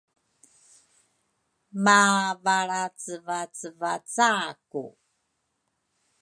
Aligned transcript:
mavalracevacevacaku. 1.85 4.83